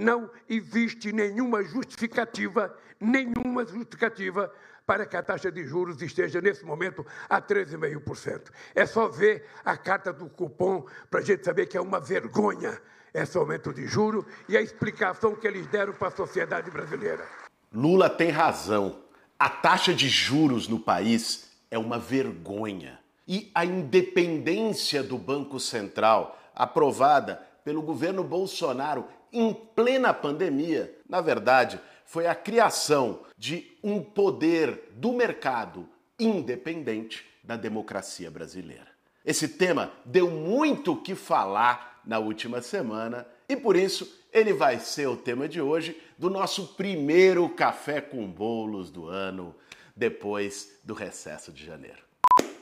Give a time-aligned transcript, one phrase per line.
[0.00, 4.50] não existe nenhuma justificativa, nenhuma justificativa
[4.86, 8.50] para que a taxa de juros esteja, nesse momento, a 13,5%.
[8.74, 12.80] É só ver a carta do cupom para a gente saber que é uma vergonha
[13.12, 17.26] esse aumento de juros e a explicação que eles deram para a sociedade brasileira.
[17.72, 19.00] Lula tem razão.
[19.38, 22.98] A taxa de juros no país é uma vergonha.
[23.26, 31.80] E a independência do Banco Central, aprovada pelo governo Bolsonaro em plena pandemia, na verdade,
[32.04, 35.88] foi a criação de um poder do mercado
[36.18, 38.88] independente da democracia brasileira.
[39.24, 44.78] Esse tema deu muito o que falar na última semana e por isso ele vai
[44.78, 49.54] ser o tema de hoje do nosso primeiro café com bolos do ano,
[49.94, 52.09] depois do recesso de janeiro.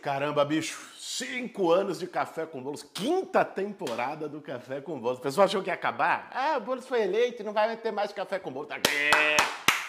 [0.03, 5.19] Caramba, bicho, cinco anos de Café com Bolos, quinta temporada do Café com Bolos.
[5.19, 6.31] O pessoal achou que ia acabar?
[6.33, 8.69] Ah, o Bolos foi eleito, não vai ter mais Café com Bolos.
[8.69, 9.11] Tá aqui,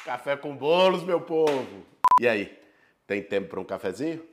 [0.03, 1.85] Café com Bolos, meu povo.
[2.19, 2.57] E aí,
[3.05, 4.23] tem tempo para um cafezinho?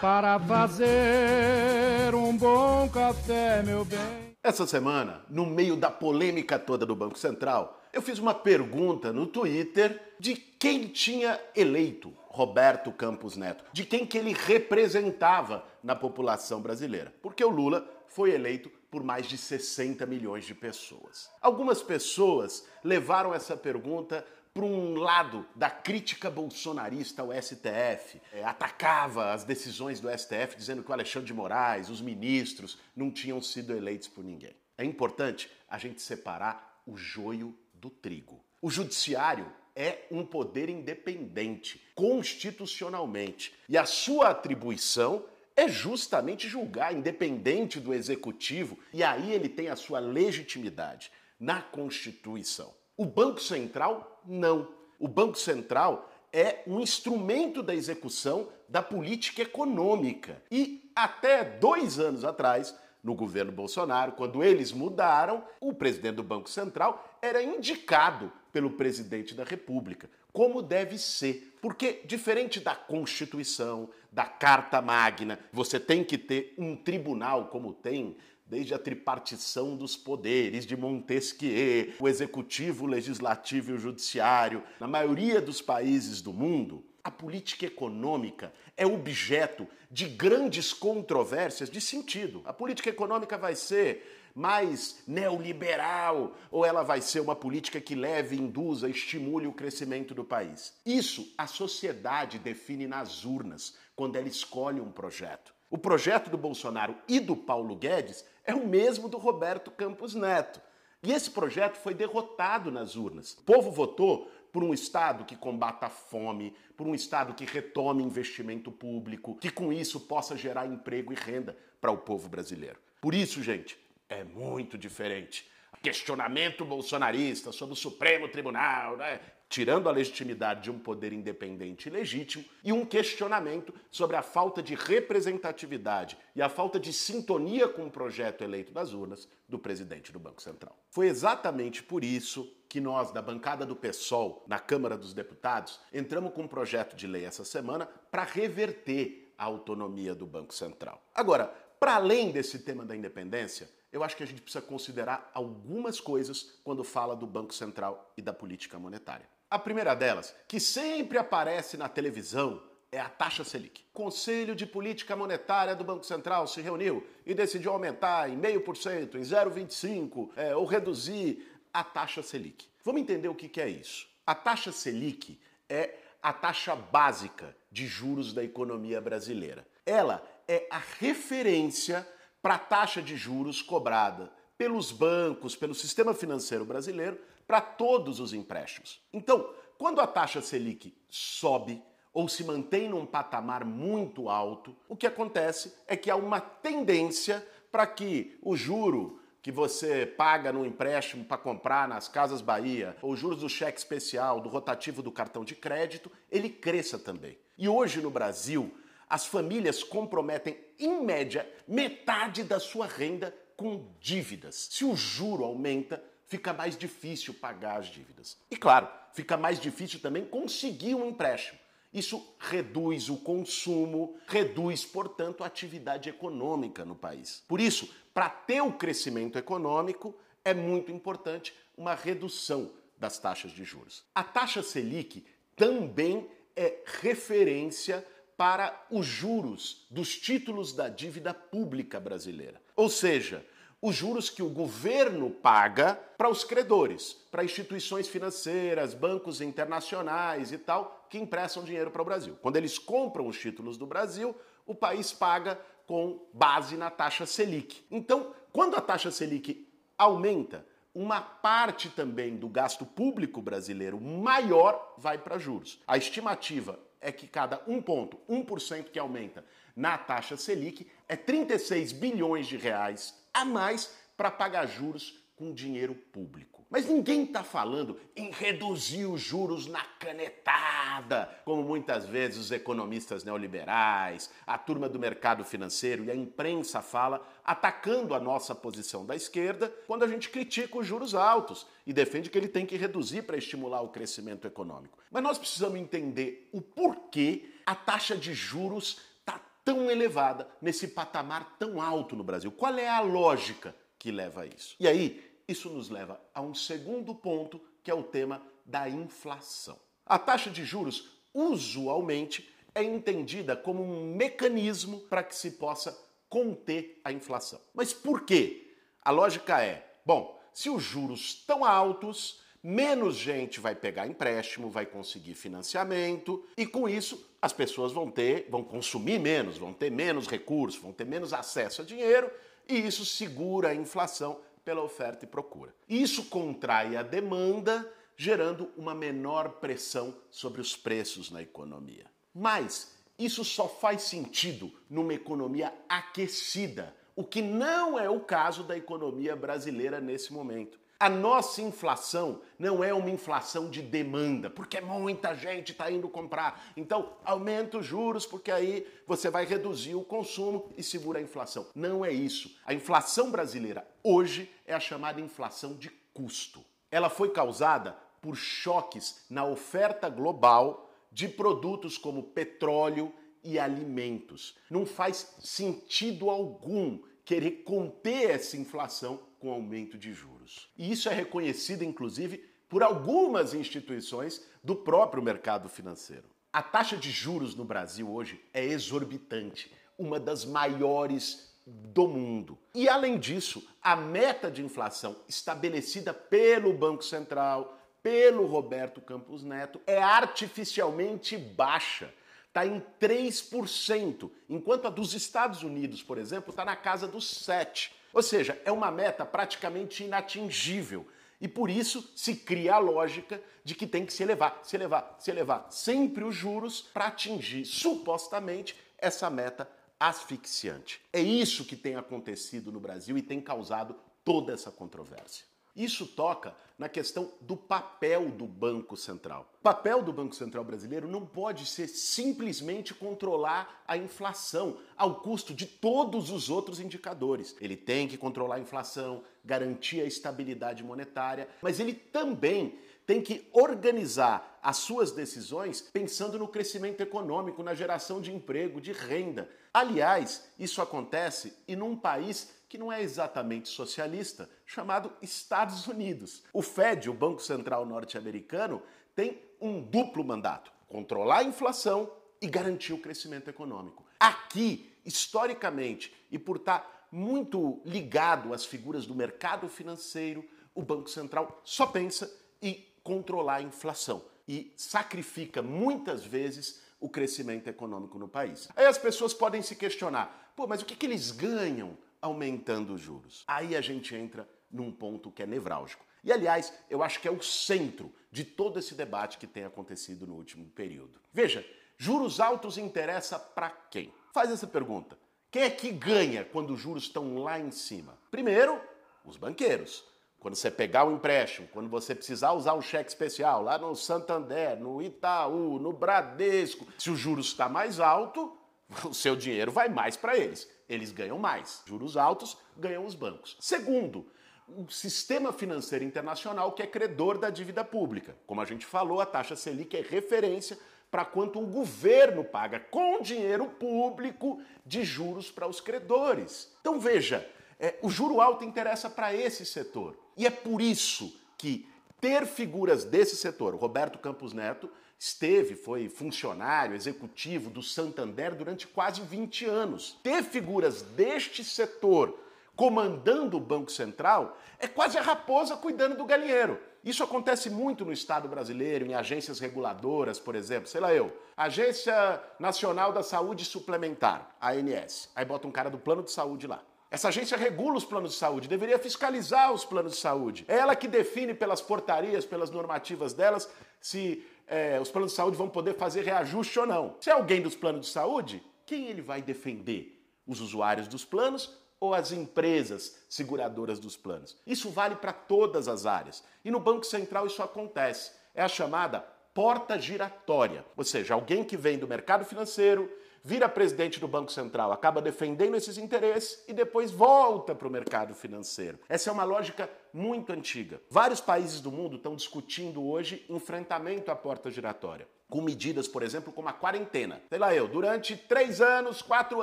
[0.00, 4.25] Para fazer um bom café, meu bem.
[4.46, 9.26] Essa semana, no meio da polêmica toda do Banco Central, eu fiz uma pergunta no
[9.26, 16.60] Twitter de quem tinha eleito Roberto Campos Neto, de quem que ele representava na população
[16.60, 17.12] brasileira.
[17.20, 21.28] Porque o Lula foi eleito por mais de 60 milhões de pessoas.
[21.42, 24.24] Algumas pessoas levaram essa pergunta
[24.56, 30.82] para um lado da crítica bolsonarista ao STF, é, atacava as decisões do STF, dizendo
[30.82, 34.56] que o Alexandre de Moraes, os ministros, não tinham sido eleitos por ninguém.
[34.78, 38.42] É importante a gente separar o joio do trigo.
[38.62, 47.78] O judiciário é um poder independente, constitucionalmente, e a sua atribuição é justamente julgar, independente
[47.78, 52.72] do executivo, e aí ele tem a sua legitimidade na Constituição.
[52.96, 54.68] O Banco Central, não.
[54.98, 60.42] O Banco Central é um instrumento da execução da política econômica.
[60.50, 66.50] E até dois anos atrás, no governo Bolsonaro, quando eles mudaram, o presidente do Banco
[66.50, 71.56] Central era indicado pelo presidente da República, como deve ser.
[71.62, 78.16] Porque, diferente da Constituição, da Carta Magna, você tem que ter um tribunal como tem
[78.46, 84.86] desde a tripartição dos poderes de Montesquieu, o executivo, o legislativo e o judiciário, na
[84.86, 92.42] maioria dos países do mundo, a política econômica é objeto de grandes controvérsias de sentido.
[92.44, 98.36] A política econômica vai ser mais neoliberal ou ela vai ser uma política que leve,
[98.36, 100.74] induza, estimule o crescimento do país?
[100.84, 105.55] Isso a sociedade define nas urnas quando ela escolhe um projeto.
[105.68, 110.60] O projeto do Bolsonaro e do Paulo Guedes é o mesmo do Roberto Campos Neto.
[111.02, 113.32] E esse projeto foi derrotado nas urnas.
[113.32, 118.02] O povo votou por um Estado que combata a fome, por um Estado que retome
[118.02, 122.78] investimento público, que com isso possa gerar emprego e renda para o povo brasileiro.
[123.00, 123.78] Por isso, gente,
[124.08, 125.50] é muito diferente.
[125.86, 129.20] Questionamento bolsonarista sobre o Supremo Tribunal, né?
[129.48, 134.60] tirando a legitimidade de um poder independente e legítimo, e um questionamento sobre a falta
[134.60, 140.10] de representatividade e a falta de sintonia com o projeto eleito das urnas do presidente
[140.10, 140.76] do Banco Central.
[140.90, 146.32] Foi exatamente por isso que nós, da bancada do PSOL, na Câmara dos Deputados, entramos
[146.32, 151.00] com um projeto de lei essa semana para reverter a autonomia do Banco Central.
[151.14, 151.44] Agora,
[151.78, 156.54] para além desse tema da independência, eu acho que a gente precisa considerar algumas coisas
[156.62, 159.26] quando fala do Banco Central e da política monetária.
[159.50, 162.62] A primeira delas, que sempre aparece na televisão,
[162.92, 163.82] é a taxa Selic.
[163.90, 169.14] O Conselho de Política Monetária do Banco Central se reuniu e decidiu aumentar em 0,5%,
[169.14, 172.66] em 0,25% é, ou reduzir a taxa Selic.
[172.84, 174.06] Vamos entender o que é isso.
[174.26, 175.40] A taxa Selic
[175.70, 179.66] é a taxa básica de juros da economia brasileira.
[179.86, 182.06] Ela é a referência
[182.46, 188.32] para a taxa de juros cobrada pelos bancos, pelo sistema financeiro brasileiro, para todos os
[188.32, 189.00] empréstimos.
[189.12, 191.82] Então, quando a taxa Selic sobe
[192.14, 197.44] ou se mantém num patamar muito alto, o que acontece é que há uma tendência
[197.72, 203.16] para que o juro que você paga no empréstimo para comprar nas Casas Bahia, ou
[203.16, 207.36] juros do cheque especial, do rotativo do cartão de crédito, ele cresça também.
[207.58, 208.72] E hoje no Brasil,
[209.08, 214.68] as famílias comprometem, em média, metade da sua renda com dívidas.
[214.70, 218.36] Se o juro aumenta, fica mais difícil pagar as dívidas.
[218.50, 221.58] E claro, fica mais difícil também conseguir um empréstimo.
[221.92, 227.42] Isso reduz o consumo, reduz, portanto, a atividade econômica no país.
[227.48, 230.14] Por isso, para ter o crescimento econômico,
[230.44, 234.04] é muito importante uma redução das taxas de juros.
[234.14, 235.24] A taxa Selic
[235.54, 238.06] também é referência
[238.36, 242.60] para os juros dos títulos da dívida pública brasileira.
[242.74, 243.44] Ou seja,
[243.80, 250.58] os juros que o governo paga para os credores, para instituições financeiras, bancos internacionais e
[250.58, 252.36] tal, que emprestam dinheiro para o Brasil.
[252.42, 254.34] Quando eles compram os títulos do Brasil,
[254.66, 257.84] o país paga com base na taxa Selic.
[257.90, 265.18] Então, quando a taxa Selic aumenta, uma parte também do gasto público brasileiro maior vai
[265.18, 265.78] para juros.
[265.86, 269.44] A estimativa é que cada um ponto, 1% que aumenta
[269.74, 275.94] na taxa Selic, é 36 bilhões de reais a mais para pagar juros com dinheiro
[275.94, 276.55] público.
[276.68, 283.22] Mas ninguém está falando em reduzir os juros na canetada, como muitas vezes os economistas
[283.22, 289.14] neoliberais, a turma do mercado financeiro e a imprensa fala, atacando a nossa posição da
[289.14, 293.22] esquerda quando a gente critica os juros altos e defende que ele tem que reduzir
[293.22, 294.98] para estimular o crescimento econômico.
[295.10, 301.56] Mas nós precisamos entender o porquê a taxa de juros está tão elevada, nesse patamar
[301.58, 302.50] tão alto no Brasil.
[302.50, 304.76] Qual é a lógica que leva a isso?
[304.78, 309.78] E aí, isso nos leva a um segundo ponto, que é o tema da inflação.
[310.04, 315.96] A taxa de juros, usualmente, é entendida como um mecanismo para que se possa
[316.28, 317.60] conter a inflação.
[317.72, 318.74] Mas por quê?
[319.02, 324.84] A lógica é: bom, se os juros estão altos, menos gente vai pegar empréstimo, vai
[324.84, 330.26] conseguir financiamento e com isso as pessoas vão ter, vão consumir menos, vão ter menos
[330.26, 332.28] recursos, vão ter menos acesso a dinheiro
[332.68, 335.72] e isso segura a inflação pela oferta e procura.
[335.88, 342.04] Isso contrai a demanda, gerando uma menor pressão sobre os preços na economia.
[342.34, 348.76] Mas isso só faz sentido numa economia aquecida, o que não é o caso da
[348.76, 350.80] economia brasileira nesse momento.
[350.98, 356.72] A nossa inflação não é uma inflação de demanda, porque muita gente está indo comprar.
[356.74, 361.66] Então, aumenta os juros, porque aí você vai reduzir o consumo e segura a inflação.
[361.74, 362.58] Não é isso.
[362.64, 366.64] A inflação brasileira hoje é a chamada inflação de custo.
[366.90, 373.12] Ela foi causada por choques na oferta global de produtos como petróleo
[373.44, 374.56] e alimentos.
[374.70, 380.70] Não faz sentido algum querer conter essa inflação com aumento de juros.
[380.78, 382.38] E isso é reconhecido, inclusive,
[382.68, 386.24] por algumas instituições do próprio mercado financeiro.
[386.52, 392.56] A taxa de juros no Brasil hoje é exorbitante, uma das maiores do mundo.
[392.72, 399.80] E além disso, a meta de inflação estabelecida pelo Banco Central, pelo Roberto Campos Neto,
[399.84, 402.14] é artificialmente baixa.
[402.56, 407.90] Está em 3%, enquanto a dos Estados Unidos, por exemplo, está na casa dos 7%.
[408.14, 411.06] Ou seja, é uma meta praticamente inatingível.
[411.38, 415.16] E por isso se cria a lógica de que tem que se elevar, se elevar,
[415.18, 419.68] se elevar sempre os juros para atingir supostamente essa meta
[420.00, 421.02] asfixiante.
[421.12, 423.94] É isso que tem acontecido no Brasil e tem causado
[424.24, 425.44] toda essa controvérsia.
[425.76, 429.50] Isso toca na questão do papel do Banco Central.
[429.60, 435.54] O papel do Banco Central brasileiro não pode ser simplesmente controlar a inflação ao custo
[435.54, 437.56] de todos os outros indicadores.
[437.60, 443.48] Ele tem que controlar a inflação, garantir a estabilidade monetária, mas ele também tem que
[443.52, 449.48] organizar as suas decisões pensando no crescimento econômico, na geração de emprego, de renda.
[449.72, 456.42] Aliás, isso acontece e num país que não é exatamente socialista, chamado Estados Unidos.
[456.52, 458.82] O Fed, o Banco Central norte-americano,
[459.14, 464.04] tem um duplo mandato: controlar a inflação e garantir o crescimento econômico.
[464.18, 470.44] Aqui, historicamente, e por estar muito ligado às figuras do mercado financeiro,
[470.74, 472.30] o Banco Central só pensa
[472.60, 478.68] em controlar a inflação e sacrifica muitas vezes o crescimento econômico no país.
[478.74, 481.96] Aí as pessoas podem se questionar: pô, mas o que, que eles ganham
[482.26, 483.44] aumentando os juros.
[483.46, 486.04] Aí a gente entra num ponto que é nevrálgico.
[486.22, 490.26] E aliás, eu acho que é o centro de todo esse debate que tem acontecido
[490.26, 491.20] no último período.
[491.32, 491.64] Veja,
[491.96, 494.12] juros altos interessa para quem?
[494.34, 495.16] Faz essa pergunta.
[495.50, 498.18] Quem é que ganha quando os juros estão lá em cima?
[498.30, 498.80] Primeiro,
[499.24, 500.04] os banqueiros.
[500.40, 503.94] Quando você pegar o um empréstimo, quando você precisar usar um cheque especial lá no
[503.94, 508.56] Santander, no Itaú, no Bradesco, se o juros está mais alto,
[509.08, 511.82] o seu dinheiro vai mais para eles eles ganham mais.
[511.86, 513.56] Juros altos ganham os bancos.
[513.60, 514.26] Segundo,
[514.68, 518.36] o sistema financeiro internacional que é credor da dívida pública.
[518.46, 520.78] Como a gente falou, a taxa Selic é referência
[521.10, 526.72] para quanto o governo paga com dinheiro público de juros para os credores.
[526.80, 530.16] Então veja, é, o juro alto interessa para esse setor.
[530.36, 531.88] E é por isso que
[532.20, 539.20] ter figuras desse setor, Roberto Campos Neto esteve, foi funcionário executivo do Santander durante quase
[539.22, 540.18] 20 anos.
[540.22, 542.38] Ter figuras deste setor
[542.74, 546.78] comandando o Banco Central é quase a raposa cuidando do galinheiro.
[547.02, 550.88] Isso acontece muito no Estado brasileiro, em agências reguladoras, por exemplo.
[550.88, 555.30] Sei lá eu, Agência Nacional da Saúde Suplementar, ANS.
[555.34, 556.82] Aí bota um cara do plano de saúde lá.
[557.08, 560.64] Essa agência regula os planos de saúde, deveria fiscalizar os planos de saúde.
[560.66, 563.70] É ela que define pelas portarias, pelas normativas delas,
[564.00, 567.16] se é, os planos de saúde vão poder fazer reajuste ou não.
[567.20, 570.12] Se é alguém dos planos de saúde, quem ele vai defender?
[570.46, 574.56] Os usuários dos planos ou as empresas seguradoras dos planos?
[574.66, 576.44] Isso vale para todas as áreas.
[576.64, 578.32] E no Banco Central isso acontece.
[578.54, 579.20] É a chamada
[579.52, 580.84] porta giratória.
[580.96, 583.10] Ou seja, alguém que vem do mercado financeiro,
[583.46, 588.34] vira presidente do Banco Central, acaba defendendo esses interesses e depois volta para o mercado
[588.34, 588.98] financeiro.
[589.08, 591.00] Essa é uma lógica muito antiga.
[591.08, 596.52] Vários países do mundo estão discutindo hoje enfrentamento à porta giratória, com medidas, por exemplo,
[596.52, 597.40] como a quarentena.
[597.48, 599.62] Sei lá eu, durante três anos, quatro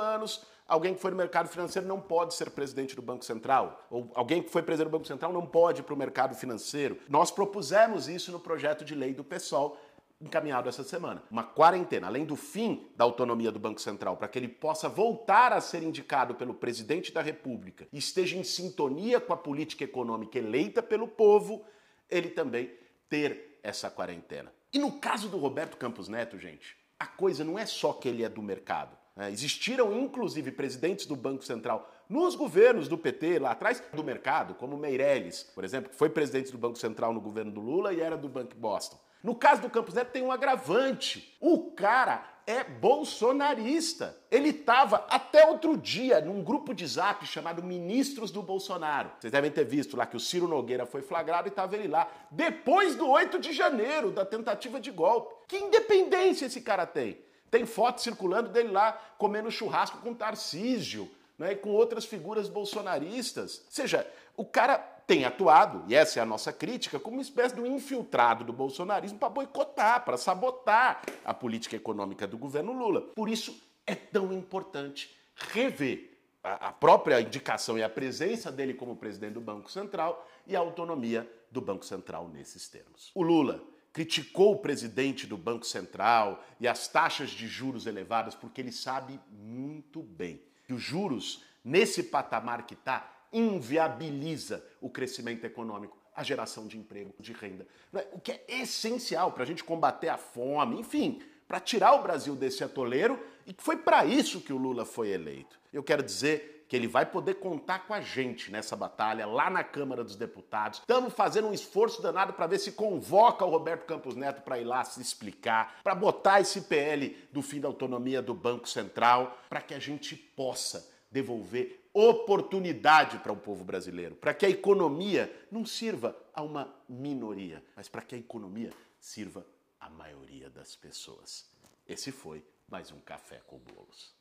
[0.00, 4.10] anos, alguém que foi no mercado financeiro não pode ser presidente do Banco Central, ou
[4.14, 6.98] alguém que foi presidente do Banco Central não pode ir para o mercado financeiro.
[7.06, 9.76] Nós propusemos isso no projeto de lei do PSOL
[10.24, 11.22] encaminhado essa semana.
[11.30, 15.52] Uma quarentena, além do fim da autonomia do Banco Central, para que ele possa voltar
[15.52, 20.38] a ser indicado pelo presidente da República e esteja em sintonia com a política econômica
[20.38, 21.64] eleita pelo povo,
[22.10, 22.72] ele também
[23.08, 24.52] ter essa quarentena.
[24.72, 28.24] E no caso do Roberto Campos Neto, gente, a coisa não é só que ele
[28.24, 28.96] é do mercado.
[29.14, 29.30] Né?
[29.30, 34.76] Existiram, inclusive, presidentes do Banco Central nos governos do PT lá atrás do mercado, como
[34.76, 38.16] Meirelles, por exemplo, que foi presidente do Banco Central no governo do Lula e era
[38.16, 38.98] do Banco Boston.
[39.24, 41.34] No caso do Campos Neto tem um agravante.
[41.40, 44.14] O cara é bolsonarista.
[44.30, 49.10] Ele estava até outro dia num grupo de zap chamado Ministros do Bolsonaro.
[49.18, 52.06] Vocês devem ter visto lá que o Ciro Nogueira foi flagrado e estava ele lá.
[52.30, 55.34] Depois do 8 de janeiro, da tentativa de golpe.
[55.48, 57.18] Que independência esse cara tem?
[57.50, 63.62] Tem foto circulando dele lá comendo churrasco com Tarcísio né, e com outras figuras bolsonaristas.
[63.64, 67.54] Ou seja, o cara tem atuado, e essa é a nossa crítica, como uma espécie
[67.54, 73.00] de um infiltrado do bolsonarismo para boicotar, para sabotar a política econômica do governo Lula.
[73.14, 79.32] Por isso é tão importante rever a própria indicação e a presença dele como presidente
[79.32, 83.10] do Banco Central e a autonomia do Banco Central nesses termos.
[83.14, 88.60] O Lula criticou o presidente do Banco Central e as taxas de juros elevadas porque
[88.60, 95.98] ele sabe muito bem que os juros nesse patamar que está inviabiliza o crescimento econômico,
[96.14, 97.66] a geração de emprego, de renda.
[97.92, 98.06] É?
[98.12, 102.34] O que é essencial para a gente combater a fome, enfim, para tirar o Brasil
[102.34, 105.58] desse atoleiro, e foi para isso que o Lula foi eleito.
[105.72, 109.62] Eu quero dizer que ele vai poder contar com a gente nessa batalha lá na
[109.62, 110.80] Câmara dos Deputados.
[110.80, 114.64] Estamos fazendo um esforço danado para ver se convoca o Roberto Campos Neto para ir
[114.64, 119.60] lá se explicar, para botar esse PL do fim da autonomia do Banco Central, para
[119.60, 125.64] que a gente possa devolver oportunidade para o povo brasileiro, para que a economia não
[125.64, 129.46] sirva a uma minoria, mas para que a economia sirva
[129.78, 131.46] à maioria das pessoas.
[131.86, 134.12] Esse foi mais um Café com Bolos.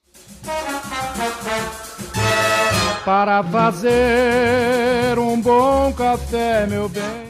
[3.03, 7.23] Para fazer um bom café, meu bem.